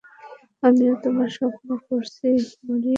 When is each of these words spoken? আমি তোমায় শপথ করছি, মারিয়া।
আমি 0.63 0.85
তোমায় 1.03 1.31
শপথ 1.37 1.79
করছি, 1.89 2.27
মারিয়া। 2.65 2.89